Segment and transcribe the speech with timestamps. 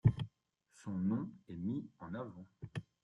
[0.73, 2.47] Son nom est mis en avant.